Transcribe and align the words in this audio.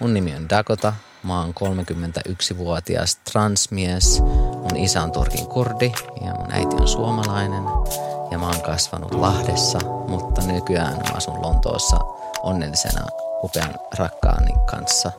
Mun 0.00 0.14
nimi 0.14 0.34
on 0.34 0.48
Dakota. 0.48 0.92
Mä 1.22 1.40
oon 1.40 1.54
31-vuotias 1.54 3.16
transmies. 3.16 4.20
Mun 4.52 4.76
isä 4.76 5.02
on 5.02 5.12
Turkin 5.12 5.46
kurdi 5.46 5.92
ja 6.20 6.34
mun 6.34 6.52
äiti 6.52 6.76
on 6.80 6.88
suomalainen. 6.88 7.62
Ja 8.30 8.38
mä 8.38 8.46
oon 8.46 8.62
kasvanut 8.62 9.14
Lahdessa, 9.14 9.78
mutta 10.08 10.42
nykyään 10.42 10.96
mä 10.96 11.14
asun 11.14 11.42
Lontoossa 11.42 11.96
onnellisena 12.42 13.06
upean 13.42 13.74
rakkaani 13.98 14.54
kanssa. 14.70 15.12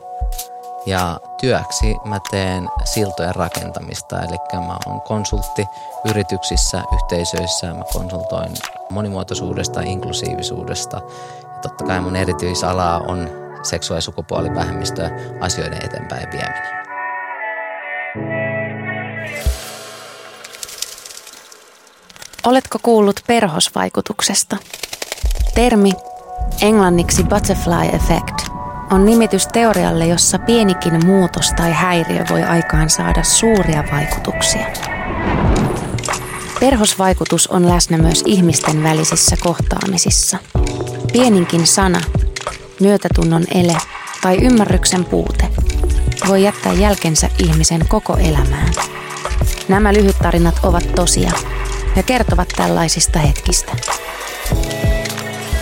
Ja 0.86 1.20
työksi 1.41 1.96
mä 2.05 2.20
teen 2.32 2.70
siltojen 2.84 3.36
rakentamista, 3.36 4.20
eli 4.20 4.66
mä 4.68 4.78
oon 4.86 5.02
konsultti 5.02 5.66
yrityksissä, 6.09 6.84
yhteisöissä. 6.94 7.73
Mä 7.73 7.84
konsultoin 7.94 8.54
monimuotoisuudesta, 8.89 9.82
inklusiivisuudesta. 9.82 11.02
Ja 11.44 11.59
totta 11.62 11.86
kai 11.86 12.02
mun 12.02 12.16
erityisala 12.16 12.98
on 12.98 13.46
seksuaali- 13.64 13.98
ja 13.98 14.02
sukupuolivähemmistöä 14.02 15.11
asioiden 15.39 15.86
eteenpäin 15.86 16.32
vieminen. 16.32 16.78
Oletko 22.46 22.80
kuullut 22.82 23.20
perhosvaikutuksesta? 23.28 24.57
Termi, 25.56 25.92
englanniksi 26.61 27.24
butterfly 27.24 27.86
effect, 27.93 28.47
on 28.92 29.06
nimitys 29.06 29.47
teorialle, 29.47 30.08
jossa 30.08 30.39
pienikin 30.39 31.05
muutos 31.05 31.54
tai 31.54 31.71
häiriö 31.71 32.23
voi 32.30 32.44
aikaan 32.44 32.89
saada 32.89 33.23
suuria 33.23 33.83
vaikutuksia. 33.92 34.66
Perhosvaikutus 36.59 37.47
on 37.47 37.69
läsnä 37.69 37.97
myös 37.97 38.23
ihmisten 38.25 38.83
välisissä 38.83 39.38
kohtaamisissa. 39.44 40.38
Pieninkin 41.14 41.67
sana 41.67 42.02
myötätunnon 42.80 43.44
ele 43.54 43.78
tai 44.22 44.38
ymmärryksen 44.42 45.06
puute 45.06 45.50
voi 46.28 46.44
jättää 46.44 46.73
jälkensä 46.73 47.30
ihmisen 47.39 47.81
koko 47.88 48.17
elämään. 48.17 48.73
Nämä 49.69 49.94
lyhyttarinat 49.94 50.56
ovat 50.64 50.84
tosia 50.95 51.31
ja 51.95 52.03
kertovat 52.03 52.47
tällaisista 52.56 53.19
hetkistä. 53.19 53.72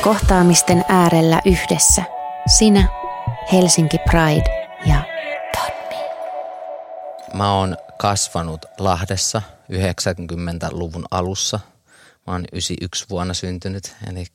Kohtaamisten 0.01 0.85
äärellä 0.89 1.41
yhdessä 1.45 2.03
sinä, 2.57 2.87
Helsinki 3.51 3.97
Pride 3.97 4.67
ja 4.85 5.01
Tonni. 5.53 6.03
Mä 7.33 7.53
oon 7.53 7.77
kasvanut 7.97 8.65
Lahdessa 8.79 9.41
90-luvun 9.71 11.05
alussa. 11.11 11.59
Mä 12.27 12.33
oon 12.33 12.45
91 12.53 13.05
vuonna 13.09 13.33
syntynyt, 13.33 13.95
eli 14.07 14.25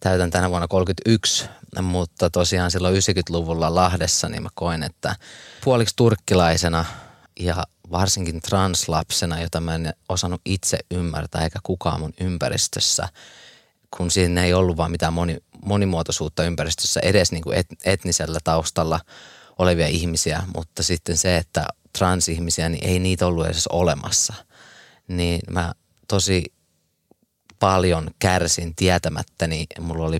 täytän 0.00 0.30
tänä 0.30 0.50
vuonna 0.50 0.68
31, 0.68 1.44
mutta 1.82 2.30
tosiaan 2.30 2.70
silloin 2.70 2.96
90-luvulla 2.96 3.74
Lahdessa 3.74 4.28
niin 4.28 4.42
mä 4.42 4.48
koen, 4.54 4.82
että 4.82 5.16
puoliksi 5.64 5.96
turkkilaisena 5.96 6.84
ja 7.40 7.64
varsinkin 7.90 8.40
translapsena, 8.40 9.40
jota 9.40 9.60
mä 9.60 9.74
en 9.74 9.94
osannut 10.08 10.40
itse 10.44 10.78
ymmärtää 10.90 11.44
eikä 11.44 11.58
kukaan 11.62 12.00
mun 12.00 12.12
ympäristössä, 12.20 13.08
kun 13.96 14.10
siinä 14.10 14.44
ei 14.44 14.54
ollut 14.54 14.76
vaan 14.76 14.90
mitään 14.90 15.12
moni, 15.12 15.36
monimuotoisuutta 15.64 16.44
ympäristössä 16.44 17.00
edes 17.00 17.32
niin 17.32 17.42
kuin 17.42 17.58
et, 17.58 17.66
etnisellä 17.84 18.38
taustalla 18.44 19.00
olevia 19.58 19.86
ihmisiä, 19.86 20.42
mutta 20.54 20.82
sitten 20.82 21.16
se, 21.16 21.36
että 21.36 21.66
transihmisiä, 21.98 22.68
niin 22.68 22.84
ei 22.84 22.98
niitä 22.98 23.26
ollut 23.26 23.46
edes 23.46 23.66
olemassa. 23.66 24.34
Niin 25.08 25.40
mä 25.50 25.74
tosi 26.08 26.55
paljon 27.66 28.10
kärsin 28.18 28.74
tietämättäni. 28.74 29.66
Mulla 29.80 30.06
oli 30.06 30.18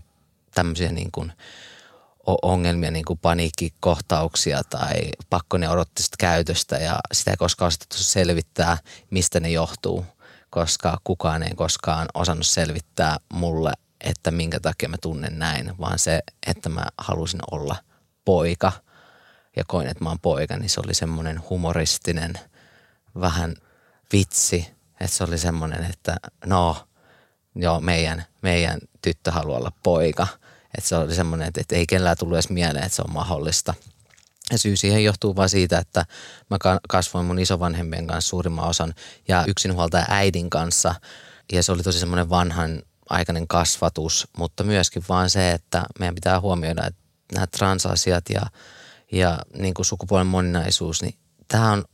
tämmöisiä 0.54 0.92
niin 0.92 1.10
kuin 1.12 1.32
ongelmia, 2.42 2.90
niin 2.90 3.04
kuin 3.04 3.18
paniikkikohtauksia 3.18 4.62
tai 4.70 4.94
pakkoneurottista 5.30 6.16
käytöstä 6.18 6.76
ja 6.76 6.98
sitä 7.12 7.30
ei 7.30 7.36
koskaan 7.36 7.66
osattu 7.66 7.96
selvittää, 7.96 8.78
mistä 9.10 9.40
ne 9.40 9.50
johtuu, 9.50 10.06
koska 10.50 11.00
kukaan 11.04 11.42
ei 11.42 11.54
koskaan 11.54 12.08
osannut 12.14 12.46
selvittää 12.46 13.16
mulle, 13.32 13.72
että 14.00 14.30
minkä 14.30 14.60
takia 14.60 14.88
mä 14.88 14.96
tunnen 15.02 15.38
näin, 15.38 15.78
vaan 15.80 15.98
se, 15.98 16.20
että 16.46 16.68
mä 16.68 16.86
halusin 16.98 17.40
olla 17.50 17.76
poika 18.24 18.72
ja 19.56 19.64
koin, 19.66 19.86
että 19.86 20.04
mä 20.04 20.10
oon 20.10 20.20
poika, 20.20 20.56
niin 20.56 20.70
se 20.70 20.80
oli 20.84 20.94
semmoinen 20.94 21.42
humoristinen 21.50 22.34
vähän 23.20 23.54
vitsi, 24.12 24.74
että 25.00 25.16
se 25.16 25.24
oli 25.24 25.38
semmoinen, 25.38 25.84
että 25.84 26.16
no, 26.46 26.86
joo, 27.56 27.80
meidän, 27.80 28.24
meidän 28.42 28.78
tyttö 29.02 29.30
haluaa 29.30 29.58
olla 29.58 29.72
poika. 29.82 30.26
Että 30.78 30.88
se 30.88 30.96
oli 30.96 31.14
semmoinen, 31.14 31.48
että, 31.48 31.60
että 31.60 31.76
ei 31.76 31.86
kenellään 31.86 32.16
tullut 32.18 32.36
edes 32.36 32.50
mieleen, 32.50 32.84
että 32.84 32.96
se 32.96 33.02
on 33.02 33.12
mahdollista. 33.12 33.74
Ja 34.52 34.58
syy 34.58 34.76
siihen 34.76 35.04
johtuu 35.04 35.36
vain 35.36 35.48
siitä, 35.48 35.78
että 35.78 36.06
mä 36.50 36.56
kasvoin 36.88 37.26
mun 37.26 37.38
isovanhempien 37.38 38.06
kanssa 38.06 38.28
suurimman 38.28 38.68
osan 38.68 38.94
ja 39.28 39.44
yksinhuoltaja 39.48 40.06
äidin 40.08 40.50
kanssa. 40.50 40.94
Ja 41.52 41.62
se 41.62 41.72
oli 41.72 41.82
tosi 41.82 41.98
semmoinen 41.98 42.30
vanhan 42.30 42.82
aikainen 43.08 43.48
kasvatus, 43.48 44.28
mutta 44.38 44.64
myöskin 44.64 45.04
vaan 45.08 45.30
se, 45.30 45.52
että 45.52 45.84
meidän 45.98 46.14
pitää 46.14 46.40
huomioida, 46.40 46.86
että 46.86 47.00
nämä 47.34 47.46
transasiat 47.46 48.24
ja, 48.30 48.42
ja 49.12 49.38
niin 49.58 49.74
kuin 49.74 49.86
sukupuolen 49.86 50.26
moninaisuus, 50.26 51.02
niin 51.02 51.14
tämä 51.48 51.72
on 51.72 51.84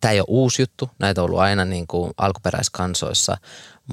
Tämä 0.00 0.12
ei 0.12 0.20
ole 0.20 0.26
uusi 0.28 0.62
juttu, 0.62 0.90
näitä 0.98 1.20
on 1.20 1.24
ollut 1.24 1.40
aina 1.40 1.64
niin 1.64 1.86
kuin 1.86 2.12
alkuperäiskansoissa, 2.16 3.36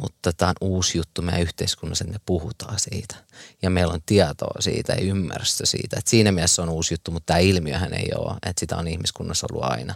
mutta 0.01 0.33
tämä 0.33 0.49
on 0.49 0.55
uusi 0.61 0.97
juttu 0.97 1.21
meidän 1.21 1.41
yhteiskunnassa, 1.41 2.03
että 2.03 2.13
me 2.13 2.21
puhutaan 2.25 2.79
siitä. 2.79 3.15
Ja 3.61 3.69
meillä 3.69 3.93
on 3.93 4.01
tietoa 4.05 4.61
siitä 4.61 4.93
ja 4.93 5.01
ymmärrystä 5.01 5.65
siitä. 5.65 5.97
Että 5.99 6.09
siinä 6.09 6.31
mielessä 6.31 6.61
on 6.61 6.69
uusi 6.69 6.93
juttu, 6.93 7.11
mutta 7.11 7.25
tämä 7.25 7.39
ilmiöhän 7.39 7.93
ei 7.93 8.09
ole, 8.15 8.33
että 8.33 8.59
sitä 8.59 8.77
on 8.77 8.87
ihmiskunnassa 8.87 9.47
ollut 9.51 9.63
aina. 9.63 9.95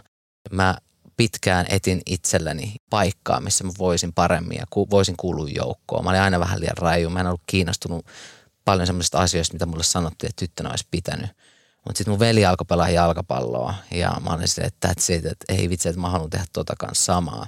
Mä 0.50 0.76
pitkään 1.16 1.66
etin 1.68 2.02
itselleni 2.06 2.74
paikkaa, 2.90 3.40
missä 3.40 3.64
mä 3.64 3.72
voisin 3.78 4.12
paremmin 4.12 4.58
ja 4.58 4.64
ku, 4.70 4.90
voisin 4.90 5.16
kuulua 5.16 5.48
joukkoon. 5.48 6.04
Mä 6.04 6.10
olin 6.10 6.20
aina 6.20 6.40
vähän 6.40 6.60
liian 6.60 6.78
raju. 6.78 7.10
Mä 7.10 7.20
en 7.20 7.26
ollut 7.26 7.40
kiinnostunut 7.46 8.06
paljon 8.64 8.86
semmoisista 8.86 9.18
asioista, 9.18 9.54
mitä 9.54 9.66
mulle 9.66 9.84
sanottiin, 9.84 10.30
että 10.30 10.40
tyttönä 10.40 10.70
olisi 10.70 10.86
pitänyt. 10.90 11.30
Mutta 11.84 11.98
sitten 11.98 12.12
mun 12.12 12.20
veli 12.20 12.46
alkoi 12.46 12.64
pelaa 12.68 12.90
jalkapalloa 12.90 13.74
ja 13.90 14.16
mä 14.24 14.30
olin 14.30 14.48
sitten, 14.48 14.64
että, 14.64 14.94
että 15.30 15.44
ei 15.48 15.68
vitsi, 15.68 15.88
että 15.88 16.00
mä 16.00 16.10
haluan 16.10 16.30
tehdä 16.30 16.44
tota 16.52 16.74
kanssa 16.78 17.04
samaa. 17.04 17.46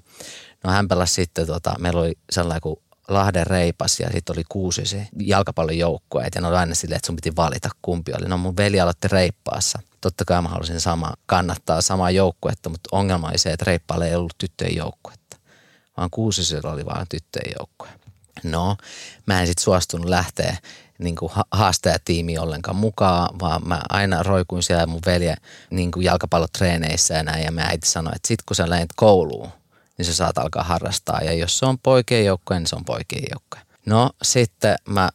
No 0.65 0.73
hän 0.73 0.89
pelasi 0.89 1.15
sitten, 1.15 1.47
tota, 1.47 1.75
meillä 1.79 2.01
oli 2.01 2.19
sellainen 2.31 2.61
kuin 2.61 2.77
Lahden 3.09 3.47
reipas 3.47 4.01
ja 4.01 4.11
sitten 4.13 4.37
oli 4.37 4.45
kuusi 4.49 4.87
se 4.87 5.09
jalkapallon 5.21 5.79
joukkueet 5.79 6.35
ja 6.35 6.41
ne 6.41 6.47
oli 6.47 6.57
aina 6.57 6.75
silleen, 6.75 6.97
että 6.97 7.07
sun 7.07 7.17
piti 7.17 7.37
valita 7.37 7.69
kumpi 7.83 8.13
oli. 8.13 8.29
No 8.29 8.39
mun 8.39 8.57
veli 8.57 8.81
aloitti 8.81 9.09
reippaassa. 9.09 9.79
Totta 10.01 10.25
kai 10.25 10.43
mä 10.43 10.49
halusin 10.49 10.81
sama, 10.81 11.15
kannattaa 11.27 11.81
samaa 11.81 12.11
joukkuetta, 12.11 12.69
mutta 12.69 12.89
ongelma 12.93 13.29
oli 13.29 13.39
se, 13.39 13.53
että 13.53 13.65
reippaalle 13.65 14.09
ei 14.09 14.15
ollut 14.15 14.39
tyttöjen 14.39 14.77
joukkuetta, 14.77 15.37
vaan 15.97 16.11
kuusisella 16.11 16.73
oli 16.73 16.87
vain 16.87 17.07
tyttöjen 17.09 17.55
joukkue. 17.59 17.89
No, 18.43 18.77
mä 19.27 19.41
en 19.41 19.47
sitten 19.47 19.65
suostunut 19.65 20.09
lähteä 20.09 20.57
niin 20.99 21.17
kuin 21.17 21.33
haastajatiimi 21.51 22.39
ollenkaan 22.39 22.77
mukaan, 22.77 23.39
vaan 23.41 23.69
mä 23.69 23.83
aina 23.89 24.23
roikuin 24.23 24.63
siellä 24.63 24.87
mun 24.87 25.01
velje 25.07 25.35
niin 25.71 25.91
jalkapallotreeneissä 26.01 27.15
ja 27.15 27.23
näin. 27.23 27.45
Ja 27.45 27.53
mä 27.53 27.61
äiti 27.61 27.91
sanoi, 27.91 28.13
että 28.17 28.29
sit 28.29 28.43
kun 28.43 28.57
sä 28.57 28.71
lähdet 28.71 28.91
kouluun, 28.97 29.49
niin 29.99 30.07
sä 30.07 30.15
saat 30.15 30.39
alkaa 30.39 30.63
harrastaa. 30.63 31.21
Ja 31.21 31.33
jos 31.33 31.59
se 31.59 31.67
on 31.67 31.79
poikien 31.79 32.25
joukkoja, 32.25 32.61
niin 32.61 32.67
se 32.67 32.77
on 32.77 32.85
poikien 32.85 33.25
joukkoja. 33.33 33.63
No 33.87 34.11
sitten 34.23 34.77
mä 34.89 35.11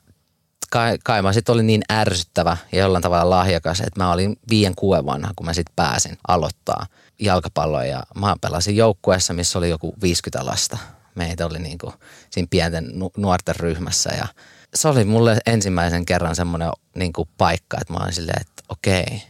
kai, 0.69 0.97
kai 1.03 1.22
mä 1.22 1.34
sitten 1.34 1.53
olin 1.53 1.67
niin 1.67 1.81
ärsyttävä 1.91 2.57
ja 2.72 2.79
jollain 2.79 3.01
tavalla 3.01 3.38
lahjakas, 3.38 3.79
että 3.79 4.00
mä 4.03 4.12
olin 4.12 4.39
viien 4.50 4.75
kuuden 4.75 5.06
vanha, 5.06 5.31
kun 5.35 5.45
mä 5.45 5.53
sitten 5.53 5.75
pääsin 5.75 6.18
aloittaa 6.28 6.85
jalkapalloa. 7.19 7.85
Ja 7.85 8.03
mä 8.16 8.35
pelasin 8.41 8.75
joukkueessa, 8.75 9.34
missä 9.34 9.59
oli 9.59 9.69
joku 9.69 9.95
50 10.01 10.45
lasta. 10.45 10.78
Meitä 11.16 11.45
oli 11.45 11.59
niin 11.59 11.78
kuin 11.78 11.94
siinä 12.29 12.47
pienten 12.50 12.91
nuorten 13.18 13.56
ryhmässä 13.56 14.09
ja 14.18 14.28
se 14.75 14.88
oli 14.88 15.06
mulle 15.06 15.38
ensimmäisen 15.45 16.06
kerran 16.06 16.35
semmoinen 16.35 16.69
niin 16.95 17.13
kuin 17.13 17.29
paikka, 17.38 17.78
että 17.81 17.94
mä 17.94 18.00
olin 18.00 18.13
silleen, 18.13 18.41
että 18.41 18.63
okei, 18.69 19.24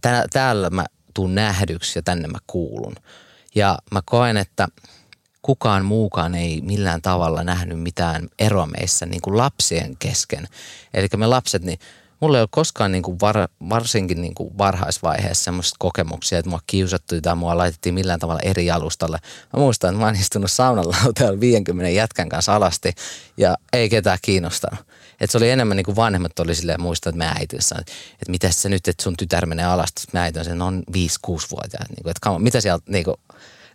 tää, 0.00 0.24
täällä 0.32 0.70
mä 0.70 0.86
tuun 1.14 1.34
nähdyksi 1.34 1.98
ja 1.98 2.02
tänne 2.02 2.28
mä 2.28 2.38
kuulun. 2.46 2.94
Ja 3.54 3.78
mä 3.92 4.00
koen, 4.04 4.36
että 4.36 4.68
kukaan 5.42 5.84
muukaan 5.84 6.34
ei 6.34 6.60
millään 6.60 7.02
tavalla 7.02 7.44
nähnyt 7.44 7.80
mitään 7.80 8.28
eroa 8.38 8.66
meissä 8.66 9.06
niin 9.06 9.20
kuin 9.20 9.36
lapsien 9.36 9.96
kesken. 9.96 10.48
Eli 10.94 11.08
me 11.16 11.26
lapset, 11.26 11.62
niin 11.62 11.78
mulla 12.20 12.38
ei 12.38 12.42
ole 12.42 12.48
koskaan 12.50 12.92
niin 12.92 13.02
kuin 13.02 13.20
var, 13.20 13.48
varsinkin 13.68 14.22
niin 14.22 14.34
kuin 14.34 14.58
varhaisvaiheessa 14.58 15.44
semmoista 15.44 15.76
kokemuksia, 15.78 16.38
että 16.38 16.50
mua 16.50 16.60
kiusattu 16.66 17.20
tai 17.20 17.36
mua 17.36 17.58
laitettiin 17.58 17.94
millään 17.94 18.20
tavalla 18.20 18.40
eri 18.44 18.66
jalustalle. 18.66 19.18
Mä 19.52 19.60
muistan, 19.60 19.90
että 19.90 20.00
mä 20.00 20.06
oon 20.06 20.14
istunut 20.14 20.50
saunalautalla 20.50 21.40
50 21.40 21.90
jätkän 22.00 22.28
kanssa 22.28 22.56
alasti 22.56 22.92
ja 23.36 23.56
ei 23.72 23.88
ketään 23.88 24.18
kiinnostanut. 24.22 24.80
Et 25.20 25.30
se 25.30 25.38
oli 25.38 25.50
enemmän 25.50 25.76
niin 25.76 25.84
kuin 25.84 25.96
vanhemmat 25.96 26.38
oli 26.38 26.54
silleen 26.54 26.82
muistaa, 26.82 27.10
että 27.10 27.24
mä 27.24 27.32
äiti 27.38 27.56
että, 27.56 27.78
että 28.12 28.30
mitä 28.30 28.50
se 28.50 28.68
nyt, 28.68 28.88
että 28.88 29.02
sun 29.02 29.16
tytär 29.16 29.46
menee 29.46 29.64
alasti. 29.64 30.02
Mä 30.12 30.22
äiti 30.22 30.38
on 30.38 30.44
sen, 30.44 30.62
on 30.62 30.82
5-6-vuotiaat. 30.90 31.88
Niin 31.88 32.02
kuin, 32.02 32.10
että 32.10 32.38
mitä 32.38 32.60
sieltä 32.60 32.84
niin 32.88 33.04
kuin, 33.04 33.16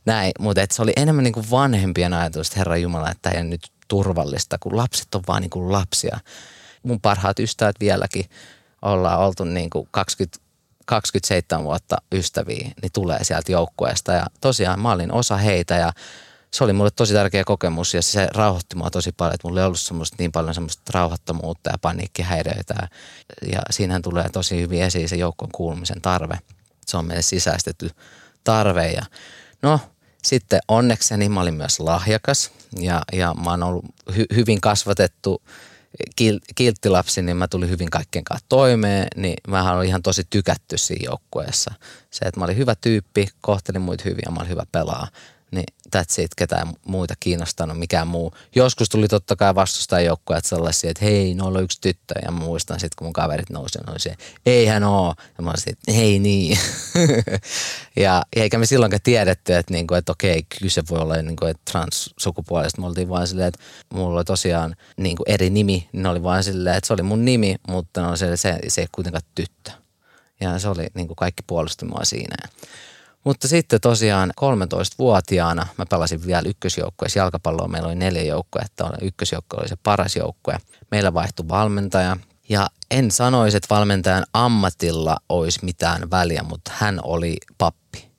näin. 0.06 0.31
Mutta 0.40 0.62
se 0.72 0.81
oli 0.81 0.94
enemmän 0.96 1.24
niin 1.24 1.34
kuin 1.34 1.52
vanhempien 1.52 2.13
ajatus, 2.13 2.48
että 2.48 2.60
Herra 2.60 2.78
Jumala, 2.78 3.12
että 3.12 3.30
ei 3.30 3.44
nyt 3.44 3.68
turvallista, 3.88 4.57
kun 4.60 4.78
lapset 4.78 5.16
on 5.16 5.24
vaan 5.28 5.42
niin 5.42 5.50
kuin 5.50 5.72
lapsia 5.72 6.19
mun 6.86 7.02
parhaat 7.02 7.40
ystävät 7.40 7.75
vieläkin 7.80 8.25
ollaan 8.81 9.19
oltu 9.19 9.44
niin 9.44 9.69
kuin 9.69 9.88
20 9.92 10.46
27 10.86 11.63
vuotta 11.63 11.96
ystäviä, 12.12 12.72
niin 12.81 12.92
tulee 12.94 13.24
sieltä 13.24 13.52
joukkueesta. 13.52 14.12
Ja 14.12 14.25
tosiaan 14.42 14.80
mä 14.80 14.92
olin 14.92 15.12
osa 15.12 15.38
heitä 15.38 15.75
ja 15.75 15.94
se 16.51 16.63
oli 16.63 16.74
mulle 16.74 16.92
tosi 16.92 17.13
tärkeä 17.13 17.44
kokemus 17.44 17.94
ja 17.94 18.01
se 18.01 18.28
rauhoitti 18.34 18.75
mua 18.75 18.90
tosi 18.90 19.12
paljon, 19.12 19.34
että 19.36 19.48
mulla 19.48 19.60
ei 19.60 19.66
ollut 19.66 19.80
semmoista, 19.80 20.16
niin 20.19 20.31
paljon 20.31 20.54
semmoista 20.54 20.92
rauhattomuutta 20.94 21.69
ja 21.69 21.78
paniikkihäiriöitä. 21.81 22.88
Ja 23.51 23.62
siinähän 23.69 24.01
tulee 24.01 24.30
tosi 24.30 24.62
hyvin 24.62 24.84
esiin 24.84 25.10
se 25.10 25.16
joukkoon 25.16 25.51
kuulumisen 25.51 26.01
tarve. 26.01 26.40
Se 26.86 26.98
on 26.98 27.06
meille 27.06 27.22
sisäistetty 27.22 27.90
tarve 28.44 28.92
ja 28.92 29.04
no 29.62 29.80
sitten 30.25 30.60
onnekseni 30.68 31.30
mä 31.30 31.42
olin 31.42 31.54
myös 31.54 31.80
lahjakas 31.80 32.51
ja, 32.80 33.01
ja 33.13 33.33
mä 33.44 33.50
oon 33.50 33.63
ollut 33.63 33.86
hy, 34.16 34.25
hyvin 34.36 34.62
kasvatettu 34.62 35.42
kil, 36.16 36.39
kilttilapsi, 36.56 37.22
niin 37.22 37.38
mä 37.38 37.48
tulin 37.48 37.69
hyvin 37.69 37.89
kaikkien 37.89 38.24
kanssa 38.24 38.45
toimeen, 38.50 39.07
niin 39.16 39.38
mä 39.48 39.74
olin 39.74 39.88
ihan 39.88 40.01
tosi 40.01 40.24
tykätty 40.30 40.77
siinä 40.77 41.06
joukkueessa. 41.06 41.74
Se, 42.12 42.25
että 42.25 42.39
mä 42.39 42.45
olin 42.45 42.57
hyvä 42.57 42.75
tyyppi, 42.75 43.27
kohtelin 43.42 43.81
muita 43.81 44.04
hyvin 44.06 44.24
ja 44.25 44.31
mä 44.31 44.39
olin 44.39 44.50
hyvä 44.50 44.66
pelaa 44.72 45.07
that's 45.96 46.22
it, 46.22 46.36
ketään 46.36 46.74
muita 46.86 47.14
kiinnostanut, 47.20 47.80
mikään 47.80 48.08
muu. 48.08 48.34
Joskus 48.56 48.90
tuli 48.90 49.08
totta 49.08 49.36
kai 49.36 49.56
vastustajajoukkoja 49.56 50.40
sellaisia, 50.44 50.92
että 50.92 51.06
hei, 51.06 51.34
noilla 51.34 51.58
on 51.58 51.64
yksi 51.64 51.82
tyttö. 51.82 52.14
Ja 52.26 52.32
muistan 52.32 52.80
sitten, 52.80 52.96
kun 52.98 53.06
mun 53.06 53.14
kaverit 53.14 53.50
nousi, 53.50 53.80
niin 53.88 54.00
se, 54.00 54.16
eihän 54.46 54.84
oo. 54.84 55.14
Ja 55.38 55.44
mä 55.44 55.50
olisin, 55.50 55.74
että 55.74 55.92
hei 55.92 56.20
niin. 56.20 56.58
ja 58.04 58.24
eikä 58.36 58.58
me 58.58 58.66
silloinkaan 58.66 59.02
tiedetty, 59.04 59.54
että, 59.54 59.74
niinku, 59.74 59.94
että 59.94 60.12
okei, 60.12 60.44
kyse 60.60 60.84
voi 60.90 61.00
olla 61.00 61.16
niinku, 61.16 61.46
että 61.46 61.72
transsukupuolesta. 61.72 62.82
Me 62.82 62.88
oltiin 62.88 63.10
vaan 63.10 63.28
silleen, 63.28 63.48
että 63.48 63.60
mulla 63.94 64.18
oli 64.18 64.26
tosiaan 64.26 64.76
niinku 64.98 65.24
eri 65.28 65.50
nimi. 65.50 65.90
Ne 65.94 66.10
oli 66.10 66.24
vaan 66.24 66.44
silleen, 66.44 66.76
että 66.78 66.88
se 66.88 66.94
oli 66.94 67.04
mun 67.04 67.26
nimi, 67.26 67.56
mutta 67.68 68.02
no, 68.02 68.16
se, 68.16 68.38
se, 68.38 68.60
se 68.68 68.82
ei 68.82 68.88
kuitenkaan 68.92 69.24
tyttö. 69.36 69.72
Ja 70.40 70.60
se 70.60 70.70
oli 70.70 70.88
niinku 70.94 71.16
kaikki 71.16 71.44
puolusti 71.48 71.86
mua 71.86 72.04
siinä. 72.04 72.36
Mutta 73.25 73.48
sitten 73.48 73.81
tosiaan 73.81 74.33
13-vuotiaana 74.42 75.68
mä 75.77 75.86
pelasin 75.86 76.25
vielä 76.25 76.50
ykkösjoukkueessa 76.50 77.19
jalkapalloa. 77.19 77.68
Meillä 77.68 77.88
oli 77.88 77.95
neljä 77.95 78.24
joukkuetta, 78.24 78.92
ykkösjoukkue 79.01 79.60
oli 79.60 79.68
se 79.68 79.75
paras 79.83 80.16
joukkue. 80.16 80.57
Meillä 80.92 81.13
vaihtui 81.13 81.48
valmentaja 81.48 82.18
ja 82.50 82.68
en 82.92 83.12
sanoisi, 83.12 83.57
että 83.57 83.75
valmentajan 83.75 84.25
ammatilla 84.33 85.18
olisi 85.30 85.66
mitään 85.66 86.12
väliä, 86.12 86.44
mutta 86.44 86.72
hän 86.75 87.00
oli 87.04 87.38
pappi. 87.57 88.12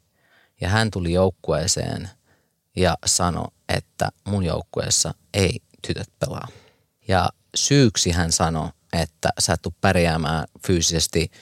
Ja 0.60 0.68
hän 0.68 0.90
tuli 0.90 1.12
joukkueeseen 1.12 2.10
ja 2.76 2.96
sanoi, 3.06 3.48
että 3.68 4.08
mun 4.24 4.44
joukkueessa 4.44 5.14
ei 5.34 5.60
tytöt 5.86 6.08
pelaa. 6.18 6.48
Ja 7.08 7.28
syyksi 7.56 8.10
hän 8.10 8.32
sanoi, 8.32 8.68
että 8.92 9.28
sä 9.38 9.52
et 9.52 9.74
pärjäämään 9.80 10.44
fyysisesti– 10.66 11.30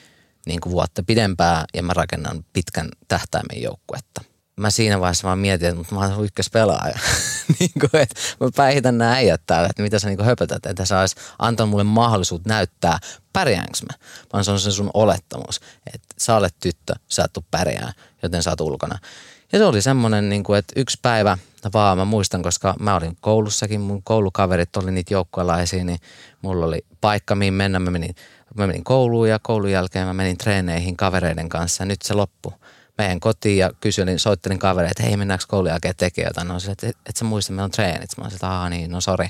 niin 0.45 0.61
kuin 0.61 0.73
vuotta 0.73 1.03
pidempään 1.03 1.65
ja 1.73 1.83
mä 1.83 1.93
rakennan 1.93 2.45
pitkän 2.53 2.89
tähtäimen 3.07 3.61
joukkuetta. 3.61 4.21
Mä 4.59 4.69
siinä 4.69 4.99
vaiheessa 4.99 5.27
vaan 5.27 5.39
mietin, 5.39 5.81
että 5.81 5.95
mä 5.95 6.01
oon 6.01 6.25
ykköspelaaja. 6.25 6.99
niin 7.59 7.71
kuin, 7.79 8.01
että 8.01 8.15
mä 8.39 8.49
päihitän 8.55 8.97
nämä 8.97 9.13
äijät 9.13 9.41
täällä, 9.47 9.69
että 9.69 9.83
mitä 9.83 9.99
sä 9.99 10.07
niin 10.07 10.25
höpötät, 10.25 10.65
että 10.65 10.85
sä 10.85 10.99
olisi 10.99 11.15
antanut 11.39 11.69
mulle 11.69 11.83
mahdollisuus 11.83 12.45
näyttää, 12.45 12.99
pärjäänkö 13.33 13.77
mä. 13.81 14.05
Vaan 14.33 14.45
se 14.45 14.51
on 14.51 14.59
se 14.59 14.71
sun 14.71 14.91
olettamus, 14.93 15.59
että 15.93 16.15
sä 16.17 16.35
olet 16.35 16.55
tyttö, 16.59 16.93
sä 17.09 17.23
et 17.23 17.33
tuu 17.33 17.45
pärjää, 17.51 17.93
joten 18.23 18.43
sä 18.43 18.49
oot 18.49 18.61
ulkona. 18.61 18.99
Ja 19.51 19.59
se 19.59 19.65
oli 19.65 19.81
semmoinen, 19.81 20.29
niin 20.29 20.43
kuin, 20.43 20.59
että 20.59 20.73
yksi 20.75 20.99
päivä 21.01 21.37
vaan 21.73 21.97
mä 21.97 22.05
muistan, 22.05 22.43
koska 22.43 22.75
mä 22.79 22.95
olin 22.95 23.17
koulussakin, 23.21 23.81
mun 23.81 24.03
koulukaverit 24.03 24.77
oli 24.77 24.91
niitä 24.91 25.13
joukkuelaisia, 25.13 25.83
niin 25.83 25.99
mulla 26.41 26.65
oli 26.65 26.85
paikka, 27.01 27.35
mihin 27.35 27.53
mennä. 27.53 27.79
Mä 27.79 27.91
menin 27.91 28.15
Mä 28.55 28.67
menin 28.67 28.83
kouluun 28.83 29.29
ja 29.29 29.39
koulun 29.39 29.71
jälkeen 29.71 30.07
mä 30.07 30.13
menin 30.13 30.37
treeneihin 30.37 30.97
kavereiden 30.97 31.49
kanssa 31.49 31.83
ja 31.83 31.85
nyt 31.85 32.01
se 32.01 32.13
loppu. 32.13 32.53
Meidän 32.97 33.19
kotiin 33.19 33.57
ja 33.57 33.71
kysyin, 33.81 34.19
soittelin 34.19 34.59
kavereille, 34.59 34.91
että 34.91 35.03
hei 35.03 35.17
mennäänkö 35.17 35.45
koulun 35.47 35.69
jälkeen 35.69 35.95
tekemään 35.97 36.29
jotain. 36.29 36.47
No 36.47 36.57
että 36.71 36.87
et, 36.87 36.97
et 37.09 37.17
sä 37.17 37.25
muista, 37.25 37.53
meillä 37.53 37.63
on 37.63 37.71
treenit. 37.71 38.09
Mä 38.17 38.23
sanoin, 38.23 38.33
että 38.33 38.49
aah 38.49 38.69
niin, 38.69 38.91
no 38.91 39.01
sori. 39.01 39.27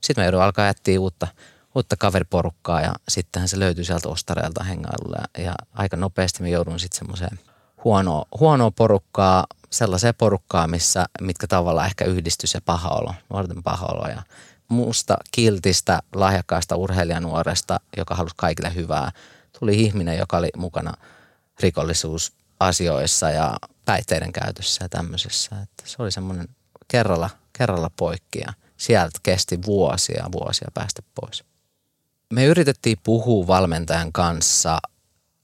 Sitten 0.00 0.22
mä 0.22 0.26
joudun 0.26 0.42
alkaa 0.42 0.68
etsiä 0.68 1.00
uutta, 1.00 1.28
uutta 1.74 1.96
kaveriporukkaa 1.96 2.80
ja 2.80 2.92
sittenhän 3.08 3.48
se 3.48 3.58
löytyi 3.58 3.84
sieltä 3.84 4.08
ostareilta 4.08 4.64
hengailulle. 4.64 5.18
Ja, 5.38 5.44
ja 5.44 5.54
aika 5.72 5.96
nopeasti 5.96 6.42
mä 6.42 6.48
joudun 6.48 6.80
sitten 6.80 6.98
semmoiseen 6.98 7.38
huonoa, 7.84 8.26
huonoa 8.40 8.70
porukkaa, 8.70 9.46
sellaiseen 9.70 10.14
porukkaa, 10.18 10.66
missä, 10.66 11.06
mitkä 11.20 11.46
tavallaan 11.46 11.86
ehkä 11.86 12.04
yhdistyi 12.04 12.48
se 12.48 12.60
paha 12.60 12.88
olo, 12.88 13.14
nuorten 13.30 13.62
paha 13.62 13.86
olo. 13.86 14.08
Ja 14.08 14.22
musta 14.70 15.16
kiltistä, 15.30 15.98
lahjakkaasta 16.14 16.76
urheilijanuoresta, 16.76 17.80
joka 17.96 18.14
halusi 18.14 18.34
kaikille 18.38 18.74
hyvää, 18.74 19.12
tuli 19.58 19.82
ihminen, 19.82 20.18
joka 20.18 20.36
oli 20.36 20.48
mukana 20.56 20.94
rikollisuusasioissa 21.60 23.30
ja 23.30 23.56
päihteiden 23.84 24.32
käytössä 24.32 24.84
ja 24.84 24.88
tämmöisessä. 24.88 25.60
Että 25.62 25.82
se 25.84 25.96
oli 25.98 26.12
semmoinen 26.12 26.48
kerralla, 26.88 27.30
kerralla 27.58 27.90
poikki 27.96 28.38
ja 28.38 28.52
sieltä 28.76 29.18
kesti 29.22 29.58
vuosia 29.66 30.28
vuosia 30.32 30.68
päästä 30.74 31.02
pois. 31.14 31.44
Me 32.32 32.44
yritettiin 32.44 32.98
puhua 33.02 33.46
valmentajan 33.46 34.12
kanssa 34.12 34.78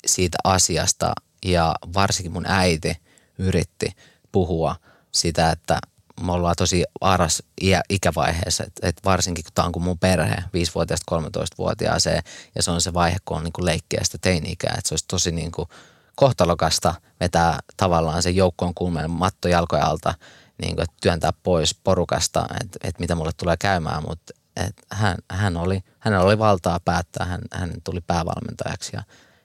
siitä 0.07 0.39
asiasta 0.45 1.13
ja 1.45 1.75
varsinkin 1.95 2.33
mun 2.33 2.47
äiti 2.47 2.97
yritti 3.39 3.93
puhua 4.33 4.77
sitä, 5.13 5.51
että 5.51 5.79
me 6.21 6.33
ollaan 6.33 6.55
tosi 6.59 6.85
aras 7.01 7.43
iä, 7.63 7.81
ikävaiheessa, 7.91 8.65
että 8.65 8.89
et 8.89 8.97
varsinkin 9.05 9.45
kun 9.45 9.53
tämä 9.55 9.67
on 9.67 9.73
kuin 9.73 9.83
mun 9.83 9.99
perhe, 9.99 10.35
5-vuotiaasta 10.35 11.17
13-vuotiaaseen, 11.17 12.23
ja 12.55 12.63
se 12.63 12.71
on 12.71 12.81
se 12.81 12.95
vaihe, 12.95 13.17
kun 13.25 13.37
on 13.37 13.45
niin 13.45 13.53
kuin 13.53 13.67
leikkiä 13.67 14.01
sitä 14.03 14.19
teini-ikää, 14.21 14.75
että 14.79 14.89
se 14.89 14.93
olisi 14.93 15.05
tosi 15.09 15.33
niin 15.33 15.53
kuin 15.53 15.69
kohtalokasta 16.15 16.95
vetää 17.21 17.59
tavallaan 17.77 18.23
se 18.23 18.31
joukkoon 18.31 18.75
kulmeen 18.75 19.11
matto 19.11 19.49
jalkoja 19.49 19.87
alta, 19.87 20.15
niin 20.63 20.75
kuin, 20.75 20.83
että 20.83 20.97
työntää 21.01 21.33
pois 21.43 21.75
porukasta, 21.85 22.47
että, 22.61 22.79
että 22.85 23.01
mitä 23.01 23.15
mulle 23.15 23.33
tulee 23.37 23.57
käymään, 23.57 24.03
mutta 24.09 24.33
että 24.57 24.83
hän, 24.93 25.17
hän 25.31 25.57
oli, 25.57 25.81
hänellä 25.99 26.27
oli 26.27 26.39
valtaa 26.39 26.81
päättää, 26.85 27.27
hän, 27.27 27.41
hän 27.53 27.73
tuli 27.85 28.01
päävalmentajaksi 28.01 28.91
ja 28.97 29.03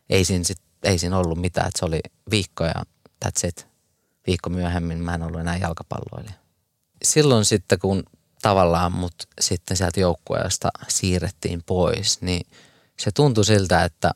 ei 0.10 0.26
siinä, 0.26 0.44
sit, 0.44 0.62
ei 0.84 0.98
siinä 0.98 1.18
ollut 1.18 1.42
mitään, 1.42 1.68
että 1.68 1.80
se 1.80 1.86
oli 1.86 2.00
viikko 2.32 2.66
ja 2.66 2.84
that's 3.26 3.48
it. 3.48 3.68
Viikko 4.28 4.50
myöhemmin 4.50 5.00
mä 5.00 5.16
en 5.16 5.24
ollut 5.24 5.42
enää 5.42 5.58
jalkapalloilija 5.58 6.41
silloin 7.04 7.46
sitten, 7.46 7.80
kun 7.80 8.04
tavallaan 8.42 8.92
mut 8.92 9.14
sitten 9.42 9.78
sieltä 9.78 10.00
joukkueesta 10.00 10.70
siirrettiin 10.88 11.64
pois, 11.66 12.22
niin 12.22 12.48
se 13.00 13.12
tuntui 13.12 13.46
siltä, 13.46 13.84
että 13.84 14.12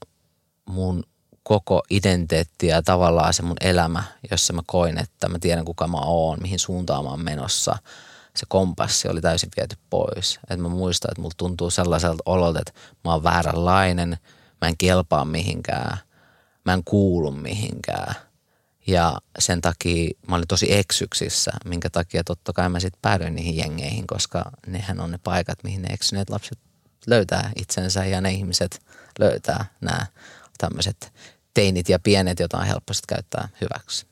mun 0.70 1.04
koko 1.44 1.84
identiteetti 1.90 2.68
ja 2.68 2.84
tavallaan 2.84 3.34
se 3.34 3.44
mun 3.44 3.58
elämä, 3.62 4.04
jossa 4.32 4.54
mä 4.54 4.62
koin, 4.66 4.98
että 4.98 5.30
mä 5.30 5.40
tiedän 5.40 5.66
kuka 5.66 5.88
mä 5.88 5.98
oon, 5.98 6.42
mihin 6.42 6.60
suuntaan 6.60 7.04
mä 7.04 7.10
oon 7.10 7.24
menossa, 7.24 7.78
se 8.36 8.46
kompassi 8.50 9.08
oli 9.08 9.22
täysin 9.22 9.50
viety 9.58 9.76
pois. 9.90 10.40
Et 10.50 10.60
mä 10.60 10.70
muistan, 10.70 11.12
että 11.12 11.22
mulla 11.22 11.36
tuntuu 11.38 11.70
sellaiselta 11.70 12.24
ololta, 12.26 12.60
että 12.60 12.74
mä 13.04 13.12
oon 13.12 13.24
vääränlainen, 13.24 14.18
mä 14.62 14.68
en 14.68 14.78
kelpaa 14.78 15.26
mihinkään, 15.26 15.98
mä 16.66 16.74
en 16.74 16.84
kuulu 16.84 17.32
mihinkään– 17.32 18.16
ja 18.88 19.18
sen 19.40 19.62
takia 19.62 20.10
mä 20.28 20.36
olin 20.36 20.48
tosi 20.48 20.74
eksyksissä, 20.74 21.52
minkä 21.66 21.90
takia 21.90 22.24
totta 22.24 22.54
kai 22.54 22.70
mä 22.70 22.80
sitten 22.80 23.02
päädyin 23.02 23.36
niihin 23.36 23.58
jengeihin, 23.58 24.08
koska 24.08 24.52
nehän 24.68 25.00
on 25.00 25.12
ne 25.12 25.20
paikat, 25.24 25.64
mihin 25.64 25.82
ne 25.82 25.88
eksyneet 25.94 26.30
lapset 26.30 26.60
löytää 27.08 27.52
itsensä 27.56 28.06
ja 28.06 28.22
ne 28.22 28.32
ihmiset 28.32 28.80
löytää 29.20 29.66
nämä 29.82 30.06
tämmöiset 30.58 31.14
teinit 31.54 31.90
ja 31.90 32.00
pienet, 32.00 32.40
joita 32.40 32.58
on 32.58 32.66
helppo 32.66 32.94
käyttää 33.08 33.50
hyväksi. 33.62 34.06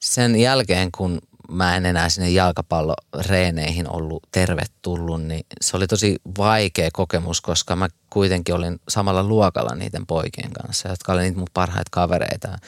Sen 0.00 0.36
jälkeen, 0.36 0.92
kun 0.92 1.20
mä 1.50 1.76
en 1.76 1.86
enää 1.86 2.08
sinne 2.08 2.30
jalkapalloreeneihin 2.30 3.88
ollut 3.88 4.22
tervetullut, 4.32 5.22
niin 5.22 5.46
se 5.60 5.76
oli 5.76 5.86
tosi 5.86 6.16
vaikea 6.38 6.88
kokemus, 6.92 7.40
koska 7.40 7.76
mä 7.76 7.88
kuitenkin 8.10 8.54
olin 8.54 8.80
samalla 8.88 9.22
luokalla 9.22 9.74
niiden 9.74 10.06
poikien 10.06 10.52
kanssa, 10.52 10.88
jotka 10.88 11.12
olivat 11.12 11.24
niitä 11.26 11.38
mun 11.38 11.48
parhaita 11.54 11.88
kavereita 11.90 12.58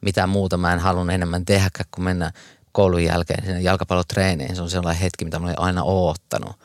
mitä 0.00 0.26
muuta 0.26 0.56
mä 0.56 0.72
en 0.72 0.78
halunnut 0.78 1.14
enemmän 1.14 1.44
tehdä, 1.44 1.70
kun 1.90 2.04
mennä 2.04 2.32
koulun 2.72 3.04
jälkeen 3.04 3.44
sinne 3.44 3.60
jalkapallotreeneihin. 3.60 4.56
Se 4.56 4.62
on 4.62 4.70
sellainen 4.70 5.02
hetki, 5.02 5.24
mitä 5.24 5.38
mä 5.38 5.46
olin 5.46 5.58
aina 5.58 5.82
oottanut. 5.82 6.56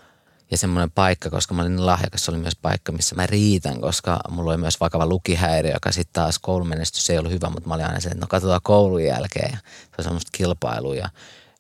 Ja 0.52 0.58
semmoinen 0.58 0.92
paikka, 0.92 1.30
koska 1.30 1.54
mä 1.54 1.62
olin 1.62 1.76
niin 1.76 1.86
lahjakas, 1.86 2.26
se 2.26 2.32
oli 2.32 2.40
myös 2.40 2.56
paikka, 2.62 2.92
missä 2.92 3.16
mä 3.16 3.28
riitän, 3.28 3.82
koska 3.82 4.20
mulla 4.30 4.52
oli 4.52 4.58
myös 4.58 4.80
vakava 4.80 5.06
lukihäiriö, 5.06 5.74
joka 5.74 5.92
sitten 5.92 6.14
taas 6.14 6.40
koulumenestys 6.40 7.10
ei 7.10 7.18
ollut 7.18 7.32
hyvä, 7.32 7.50
mutta 7.50 7.70
mä 7.70 7.76
olin 7.76 7.86
aina 7.86 8.00
se, 8.00 8.10
että 8.10 8.22
no 8.22 8.28
katsotaan 8.28 8.62
koulun 8.64 9.04
jälkeen. 9.04 9.52
Se 9.52 9.96
on 9.98 10.04
semmoista 10.04 10.30
kilpailuja. 10.32 11.10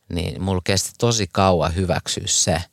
Niin 0.09 0.43
mulla 0.43 0.61
kesti 0.63 0.91
tosi 0.97 1.27
kauan 1.31 1.75
hyväksyä 1.75 2.23
se, 2.27 2.63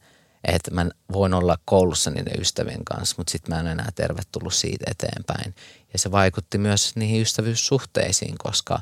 että 0.45 0.71
mä 0.71 0.87
voin 1.13 1.35
olla 1.35 1.59
koulussa 1.65 2.11
niiden 2.11 2.41
ystävien 2.41 2.85
kanssa, 2.85 3.15
mutta 3.19 3.31
sitten 3.31 3.55
mä 3.55 3.61
en 3.61 3.67
enää 3.67 3.89
tervetullut 3.95 4.55
siitä 4.55 4.91
eteenpäin. 4.91 5.55
Ja 5.93 5.99
se 5.99 6.11
vaikutti 6.11 6.59
myös 6.59 6.97
niihin 6.97 7.23
ystävyyssuhteisiin, 7.23 8.35
koska, 8.39 8.81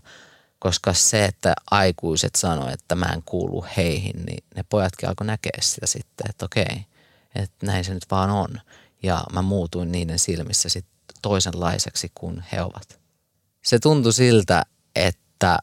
koska 0.58 0.92
se, 0.92 1.24
että 1.24 1.54
aikuiset 1.70 2.34
sanoivat, 2.34 2.72
että 2.80 2.94
mä 2.94 3.06
en 3.06 3.22
kuulu 3.22 3.64
heihin, 3.76 4.26
niin 4.26 4.44
ne 4.56 4.62
pojatkin 4.62 5.08
alkoi 5.08 5.26
näkeä 5.26 5.58
sitä 5.60 5.86
sitten, 5.86 6.30
että 6.30 6.44
okei, 6.44 6.86
että 7.34 7.66
näin 7.66 7.84
se 7.84 7.94
nyt 7.94 8.06
vaan 8.10 8.30
on. 8.30 8.60
Ja 9.02 9.24
mä 9.32 9.42
muutuin 9.42 9.92
niiden 9.92 10.18
silmissä 10.18 10.68
sitten 10.68 10.98
toisenlaiseksi 11.22 12.12
kuin 12.14 12.44
he 12.52 12.62
ovat. 12.62 13.00
Se 13.64 13.78
tuntui 13.78 14.12
siltä, 14.12 14.64
että 14.94 15.58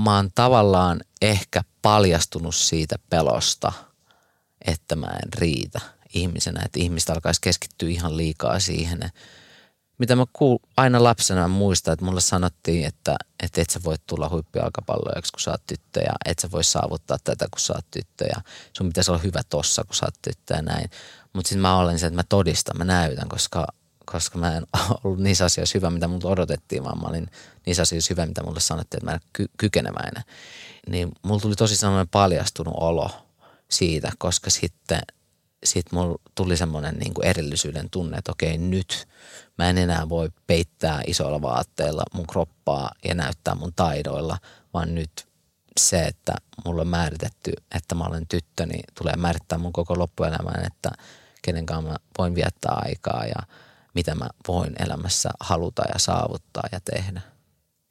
mä 0.00 0.16
oon 0.16 0.30
tavallaan 0.34 1.00
ehkä 1.22 1.62
paljastunut 1.82 2.54
siitä 2.54 2.96
pelosta, 3.10 3.72
että 4.64 4.96
mä 4.96 5.06
en 5.06 5.32
riitä 5.32 5.80
ihmisenä, 6.14 6.62
että 6.64 6.80
ihmistä 6.80 7.12
alkaisi 7.12 7.40
keskittyä 7.40 7.88
ihan 7.88 8.16
liikaa 8.16 8.60
siihen, 8.60 9.10
mitä 9.98 10.16
mä 10.16 10.24
kuul, 10.32 10.58
aina 10.76 11.02
lapsena 11.02 11.48
muistan, 11.48 11.92
että 11.92 12.04
mulle 12.04 12.20
sanottiin, 12.20 12.86
että, 12.86 13.16
että 13.42 13.60
et 13.60 13.70
sä 13.70 13.80
voit 13.84 14.02
tulla 14.06 14.28
huippialkapallojaksi, 14.28 15.32
kun 15.32 15.40
sä 15.40 15.50
oot 15.50 15.66
tyttö 15.66 16.00
ja 16.00 16.12
et 16.24 16.38
sä 16.38 16.50
voi 16.50 16.64
saavuttaa 16.64 17.18
tätä, 17.24 17.46
kun 17.50 17.60
sä 17.60 17.72
oot 17.72 17.86
tyttö 17.90 18.24
ja 18.24 18.42
sun 18.72 18.88
pitäisi 18.88 19.10
olla 19.10 19.22
hyvä 19.22 19.42
tossa, 19.48 19.84
kun 19.84 19.96
sä 19.96 20.06
oot 20.06 20.14
tyttö 20.22 20.54
ja 20.54 20.62
näin. 20.62 20.90
Mutta 21.32 21.48
sitten 21.48 21.62
mä 21.62 21.78
olen 21.78 21.98
se, 21.98 22.06
että 22.06 22.16
mä 22.16 22.24
todistan, 22.28 22.78
mä 22.78 22.84
näytän, 22.84 23.28
koska, 23.28 23.66
koska 24.04 24.38
mä 24.38 24.56
en 24.56 24.66
ollut 25.04 25.20
niissä 25.20 25.44
asioissa 25.44 25.78
hyvä, 25.78 25.90
mitä 25.90 26.08
multa 26.08 26.28
odotettiin, 26.28 26.84
vaan 26.84 27.00
mä 27.00 27.08
olin 27.08 27.26
niissä 27.66 27.82
asioissa 27.82 28.14
hyvä, 28.14 28.26
mitä 28.26 28.42
mulle 28.42 28.60
sanottiin, 28.60 28.98
että 28.98 29.10
mä 29.10 29.14
en 29.14 29.20
ky- 29.32 29.50
kykeneväinen. 29.56 30.24
Niin 30.88 31.12
mulla 31.22 31.40
tuli 31.40 31.54
tosi 31.54 31.76
sellainen 31.76 32.08
paljastunut 32.08 32.74
olo 32.76 33.27
siitä, 33.70 34.12
koska 34.18 34.50
sitten 34.50 35.00
sit 35.64 35.92
mulla 35.92 36.18
tuli 36.34 36.56
semmoinen 36.56 36.94
niin 36.94 37.14
kuin 37.14 37.26
erillisyyden 37.26 37.90
tunne, 37.90 38.18
että 38.18 38.32
okei 38.32 38.58
nyt 38.58 39.08
mä 39.58 39.70
en 39.70 39.78
enää 39.78 40.08
voi 40.08 40.28
peittää 40.46 41.02
isoilla 41.06 41.42
vaatteilla 41.42 42.02
mun 42.14 42.26
kroppaa 42.26 42.90
ja 43.04 43.14
näyttää 43.14 43.54
mun 43.54 43.72
taidoilla, 43.76 44.38
vaan 44.74 44.94
nyt 44.94 45.28
se, 45.80 46.02
että 46.02 46.34
mulla 46.64 46.80
on 46.80 46.88
määritetty, 46.88 47.52
että 47.74 47.94
mä 47.94 48.04
olen 48.04 48.26
tyttö, 48.28 48.66
niin 48.66 48.84
tulee 48.98 49.16
määrittää 49.16 49.58
mun 49.58 49.72
koko 49.72 49.98
loppuelämän, 49.98 50.64
että 50.66 50.90
kenen 51.42 51.66
kanssa 51.66 51.90
mä 51.90 51.96
voin 52.18 52.34
viettää 52.34 52.72
aikaa 52.74 53.24
ja 53.24 53.42
mitä 53.94 54.14
mä 54.14 54.28
voin 54.48 54.74
elämässä 54.78 55.30
haluta 55.40 55.82
ja 55.92 55.98
saavuttaa 55.98 56.68
ja 56.72 56.80
tehdä. 56.80 57.20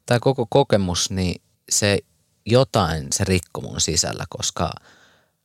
Tämä 0.06 0.20
koko 0.20 0.48
kokemus, 0.50 1.10
niin 1.10 1.42
se 1.70 2.00
jotain 2.46 3.08
se 3.14 3.24
rikko 3.24 3.62
mun 3.62 3.82
sisällä, 3.82 4.26
koska 4.30 4.72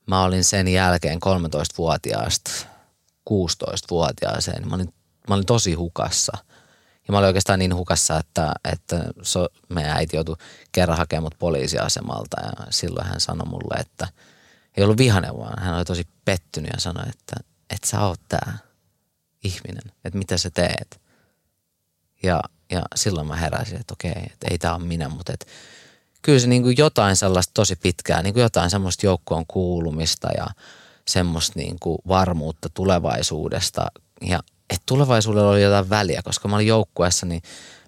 mä 0.07 0.23
olin 0.23 0.43
sen 0.43 0.67
jälkeen 0.67 1.19
13-vuotiaasta 1.25 2.51
16-vuotiaaseen. 3.29 4.69
Mä 4.69 4.75
olin, 4.75 4.93
mä 5.29 5.35
olin 5.35 5.45
tosi 5.45 5.73
hukassa. 5.73 6.37
Ja 7.07 7.11
mä 7.11 7.17
olin 7.17 7.27
oikeastaan 7.27 7.59
niin 7.59 7.75
hukassa, 7.75 8.17
että, 8.17 8.51
että 8.73 9.05
so, 9.21 9.47
meidän 9.69 9.97
äiti 9.97 10.15
joutui 10.15 10.35
kerran 10.71 10.97
hakemaan 10.97 11.23
mut 11.23 11.39
poliisiasemalta 11.39 12.41
ja 12.41 12.67
silloin 12.69 13.07
hän 13.07 13.19
sanoi 13.19 13.47
mulle, 13.47 13.79
että 13.79 14.07
ei 14.77 14.83
ollut 14.83 14.97
vihanen, 14.97 15.37
vaan 15.37 15.63
hän 15.63 15.75
oli 15.75 15.85
tosi 15.85 16.07
pettynyt 16.25 16.71
ja 16.73 16.79
sanoi, 16.79 17.09
että 17.09 17.35
et 17.69 17.83
sä 17.83 18.01
oot 18.01 18.19
tää 18.29 18.57
ihminen, 19.43 19.91
että 20.05 20.17
mitä 20.17 20.37
sä 20.37 20.49
teet. 20.49 21.01
Ja, 22.23 22.41
ja 22.71 22.81
silloin 22.95 23.27
mä 23.27 23.35
heräsin, 23.35 23.79
että 23.79 23.93
okei, 23.93 24.23
että 24.31 24.47
ei 24.51 24.57
tää 24.57 24.75
ole 24.75 24.83
minä, 24.83 25.09
mutta 25.09 25.33
että 25.33 25.45
kyllä 26.23 26.39
se 26.39 26.47
niin 26.47 26.63
kuin 26.63 26.77
jotain 26.77 27.15
sellaista 27.15 27.51
tosi 27.53 27.75
pitkää, 27.75 28.21
niin 28.21 28.33
kuin 28.33 28.41
jotain 28.41 28.69
semmoista 28.69 29.05
joukkoon 29.05 29.45
kuulumista 29.47 30.29
ja 30.37 30.47
semmoista 31.07 31.59
niin 31.59 31.77
kuin 31.79 31.97
varmuutta 32.07 32.69
tulevaisuudesta. 32.73 33.85
Ja 34.21 34.39
että 34.69 34.83
tulevaisuudella 34.85 35.51
oli 35.51 35.63
jotain 35.63 35.89
väliä, 35.89 36.21
koska 36.23 36.47
mä 36.47 36.55
olin 36.55 36.67
joukkueessa, 36.67 37.25
niin 37.25 37.41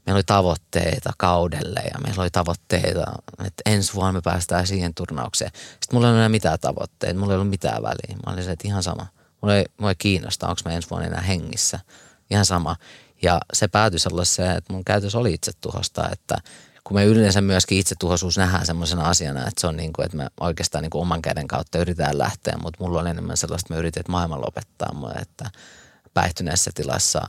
meillä 0.06 0.18
oli 0.18 0.24
tavoitteita 0.24 1.12
kaudelle 1.18 1.80
ja 1.94 2.00
meillä 2.04 2.22
oli 2.22 2.30
tavoitteita, 2.30 3.04
että 3.46 3.62
ensi 3.66 3.94
vuonna 3.94 4.12
me 4.12 4.22
päästään 4.22 4.68
siihen 4.68 4.94
turnaukseen. 4.94 5.52
Sitten 5.56 5.88
mulla 5.92 6.08
ei 6.08 6.10
ollut 6.10 6.20
enää 6.20 6.30
mitään 6.30 6.60
tavoitteita, 6.60 7.20
mulla 7.20 7.34
ei 7.34 7.38
ollut 7.38 7.50
mitään 7.50 7.84
väliä. 7.84 8.18
Mä 8.26 8.34
olin 8.34 8.44
se, 8.44 8.52
että 8.52 8.68
ihan 8.68 8.84
sama. 8.84 9.08
Mulla 9.42 9.56
ei, 9.56 9.66
mulla 9.78 9.92
ei 9.92 9.96
kiinnosta, 9.98 10.48
onko 10.48 10.62
mä 10.66 10.72
ensi 10.72 10.90
vuonna 10.90 11.08
enää 11.08 11.22
hengissä. 11.22 11.80
Ihan 12.32 12.46
sama. 12.46 12.76
Ja 13.22 13.40
se 13.54 13.68
päätyi 13.68 14.00
sellaiseen, 14.00 14.58
että 14.58 14.74
mun 14.74 14.86
käytös 14.86 15.16
oli 15.16 15.34
itse 15.34 15.52
tuhosta, 15.62 16.10
että 16.12 16.38
kun 16.88 16.98
me 16.98 17.06
yleensä 17.06 17.42
myöskin 17.42 17.78
itsetuhoisuus 17.78 18.38
nähdään 18.38 18.66
semmoisena 18.66 19.10
asiana, 19.10 19.48
että 19.48 19.62
se 19.62 19.68
on 19.68 19.78
niin 19.78 19.94
kuin, 19.94 20.06
että 20.06 20.18
me 20.18 20.28
oikeastaan 20.40 20.82
niin 20.82 20.90
kuin 20.90 21.02
oman 21.02 21.22
käden 21.22 21.48
kautta 21.48 21.78
yritetään 21.78 22.18
lähteä, 22.18 22.58
mutta 22.62 22.84
mulla 22.84 23.00
on 23.00 23.08
enemmän 23.08 23.38
sellaista, 23.38 23.66
että 23.66 23.74
mä 23.74 23.80
yritän, 23.80 24.02
että 24.02 24.12
maailman 24.12 24.42
lopettaa 24.42 24.94
mua, 24.94 25.12
että 25.22 25.52
päihtyneessä 26.14 26.72
tilassa 26.76 27.22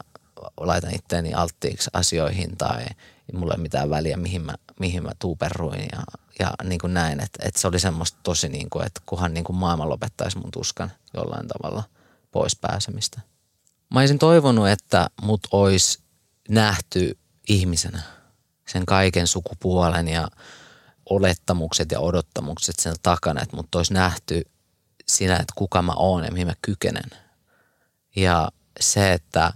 laitan 0.60 0.94
itteeni 0.94 1.34
alttiiksi 1.34 1.90
asioihin 1.92 2.56
tai 2.56 2.86
mulla 3.32 3.54
ei 3.54 3.60
mitään 3.60 3.90
väliä, 3.90 4.16
mihin 4.16 4.42
mä, 4.42 4.54
mihin 4.80 5.02
mä 5.02 5.10
tuuperruin 5.18 5.86
ja, 5.92 6.02
ja 6.38 6.50
niin 6.64 6.80
kuin 6.80 6.94
näin, 6.94 7.20
että, 7.20 7.38
että 7.46 7.60
se 7.60 7.68
oli 7.68 7.80
semmoista 7.80 8.18
tosi 8.22 8.48
niin 8.48 8.70
kuin, 8.70 8.86
että 8.86 9.00
kunhan 9.06 9.34
niin 9.34 9.44
kuin 9.44 9.56
maailma 9.56 9.88
lopettaisi 9.88 10.38
mun 10.38 10.50
tuskan 10.50 10.92
jollain 11.14 11.48
tavalla 11.48 11.82
pois 12.32 12.56
pääsemistä. 12.56 13.20
Mä 13.94 14.00
olisin 14.00 14.18
toivonut, 14.18 14.68
että 14.68 15.10
mut 15.22 15.40
olisi 15.52 15.98
nähty 16.48 17.18
ihmisenä– 17.48 18.02
sen 18.68 18.86
kaiken 18.86 19.26
sukupuolen 19.26 20.08
ja 20.08 20.28
olettamukset 21.10 21.90
ja 21.90 22.00
odottamukset 22.00 22.78
sen 22.78 22.94
takana, 23.02 23.42
että 23.42 23.56
mut 23.56 23.74
olisi 23.74 23.94
nähty 23.94 24.42
siinä, 25.08 25.34
että 25.34 25.52
kuka 25.56 25.82
mä 25.82 25.92
oon 25.96 26.24
ja 26.24 26.32
mihin 26.32 26.46
mä 26.46 26.54
kykenen. 26.62 27.10
Ja 28.16 28.48
se, 28.80 29.12
että 29.12 29.52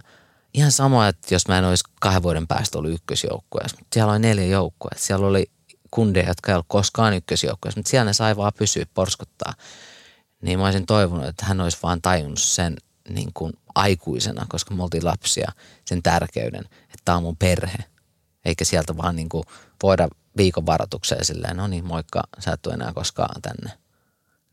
ihan 0.53 0.71
sama, 0.71 1.07
että 1.07 1.33
jos 1.35 1.47
mä 1.47 1.57
en 1.57 1.65
olisi 1.65 1.83
kahden 1.99 2.23
vuoden 2.23 2.47
päästä 2.47 2.77
ollut 2.77 2.93
ykkösjoukkueessa, 2.93 3.77
mutta 3.77 3.93
siellä 3.93 4.11
oli 4.11 4.19
neljä 4.19 4.45
joukkoja. 4.45 4.95
Siellä 4.97 5.27
oli 5.27 5.51
kundeja, 5.91 6.27
jotka 6.27 6.51
ei 6.51 6.55
ollut 6.55 6.65
koskaan 6.69 7.13
ykkösjoukkueessa, 7.13 7.79
mutta 7.79 7.89
siellä 7.89 8.05
ne 8.05 8.13
sai 8.13 8.37
vaan 8.37 8.51
pysyä 8.57 8.85
porskuttaa. 8.93 9.53
Niin 10.41 10.59
mä 10.59 10.65
olisin 10.65 10.85
toivonut, 10.85 11.25
että 11.25 11.45
hän 11.45 11.61
olisi 11.61 11.77
vaan 11.83 12.01
tajunnut 12.01 12.41
sen 12.41 12.77
niin 13.09 13.31
kuin 13.33 13.53
aikuisena, 13.75 14.45
koska 14.49 14.75
me 14.75 14.83
oltiin 14.83 15.05
lapsia, 15.05 15.51
sen 15.85 16.03
tärkeyden, 16.03 16.63
että 16.63 17.01
tämä 17.05 17.15
on 17.17 17.23
mun 17.23 17.37
perhe 17.37 17.90
eikä 18.45 18.65
sieltä 18.65 18.97
vaan 18.97 19.15
niin 19.15 19.29
kuin 19.29 19.43
voida 19.83 20.07
viikon 20.37 20.65
varoitukseen 20.65 21.25
silleen, 21.25 21.57
no 21.57 21.67
niin 21.67 21.85
moikka, 21.85 22.23
sä 22.39 22.51
et 22.51 22.61
tule 22.61 22.73
enää 22.73 22.93
koskaan 22.93 23.41
tänne. 23.41 23.77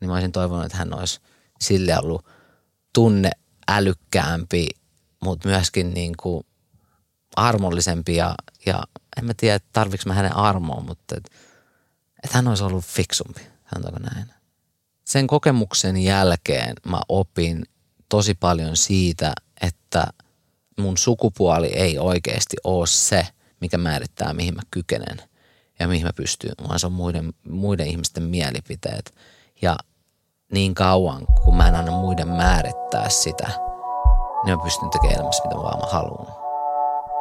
Niin 0.00 0.08
mä 0.08 0.14
olisin 0.14 0.32
toivonut, 0.32 0.64
että 0.64 0.78
hän 0.78 0.98
olisi 0.98 1.20
sille 1.60 1.98
ollut 1.98 2.26
tunne 2.94 3.30
älykkäämpi, 3.68 4.68
mutta 5.24 5.48
myöskin 5.48 5.94
niin 5.94 6.14
kuin 6.16 6.46
armollisempi 7.36 8.16
ja, 8.16 8.34
ja 8.66 8.82
en 9.16 9.24
mä 9.24 9.34
tiedä, 9.36 9.60
tarviks 9.72 10.06
mä 10.06 10.14
hänen 10.14 10.36
armoa, 10.36 10.80
mutta 10.80 11.16
että 11.16 11.30
et 12.24 12.32
hän 12.32 12.48
olisi 12.48 12.64
ollut 12.64 12.84
fiksumpi, 12.84 13.40
sanotaanko 13.70 13.98
näin. 14.14 14.26
Sen 15.04 15.26
kokemuksen 15.26 15.96
jälkeen 15.96 16.74
mä 16.84 17.00
opin 17.08 17.64
tosi 18.08 18.34
paljon 18.34 18.76
siitä, 18.76 19.32
että 19.60 20.06
mun 20.78 20.98
sukupuoli 20.98 21.66
ei 21.66 21.98
oikeasti 21.98 22.56
ole 22.64 22.86
se– 22.86 23.26
mikä 23.60 23.78
määrittää, 23.78 24.34
mihin 24.34 24.54
mä 24.54 24.62
kykenen 24.70 25.22
ja 25.78 25.88
mihin 25.88 26.06
mä 26.06 26.12
pystyn, 26.12 26.52
vaan 26.68 26.78
se 26.78 26.86
on 26.86 26.92
muiden, 26.92 27.32
muiden 27.48 27.86
ihmisten 27.86 28.22
mielipiteet. 28.22 29.14
Ja 29.62 29.76
niin 30.52 30.74
kauan, 30.74 31.26
kun 31.44 31.56
mä 31.56 31.68
en 31.68 31.74
anna 31.74 31.92
muiden 31.92 32.28
määrittää 32.28 33.08
sitä, 33.08 33.48
niin 34.44 34.58
mä 34.58 34.64
pystyn 34.64 34.90
tekemään 34.90 35.16
elämässä, 35.16 35.44
mitä 35.44 35.56
vaan 35.56 35.78
mä 35.80 35.86
haluan. 35.86 36.26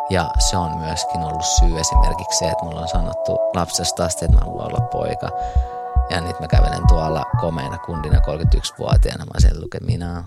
Ja 0.09 0.31
se 0.39 0.57
on 0.57 0.77
myöskin 0.77 1.21
ollut 1.21 1.45
syy 1.45 1.79
esimerkiksi 1.79 2.39
se, 2.39 2.45
että 2.45 2.65
mulla 2.65 2.81
on 2.81 2.87
sanottu 2.87 3.37
lapsesta 3.55 4.05
asti, 4.05 4.25
että 4.25 4.37
mä 4.37 4.45
haluan 4.45 4.65
olla 4.65 4.87
poika. 4.87 5.29
Ja 6.09 6.21
nyt 6.21 6.39
mä 6.39 6.47
kävelen 6.47 6.87
tuolla 6.87 7.23
komeina 7.41 7.77
kundina 7.77 8.19
31-vuotiaana. 8.19 9.25
Mä 9.25 9.39
sen 9.39 9.61
lukemina 9.61 10.23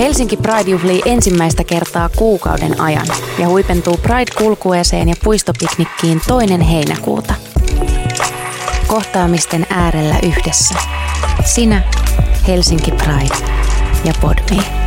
Helsinki 0.00 0.36
Pride 0.36 0.70
juhlii 0.70 1.02
ensimmäistä 1.04 1.64
kertaa 1.64 2.08
kuukauden 2.16 2.80
ajan 2.80 3.06
ja 3.38 3.48
huipentuu 3.48 3.96
Pride-kulkueeseen 3.96 5.08
ja 5.08 5.14
puistopiknikkiin 5.24 6.20
toinen 6.26 6.60
heinäkuuta. 6.60 7.34
Kohtaamisten 8.86 9.66
äärellä 9.70 10.16
yhdessä. 10.22 10.74
Sinä, 11.44 11.82
Helsinki 12.48 12.90
Pride 12.90 13.52
ja 14.04 14.12
Podme. 14.20 14.79